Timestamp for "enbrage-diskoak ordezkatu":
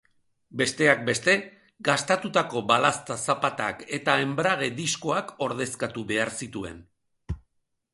4.25-6.09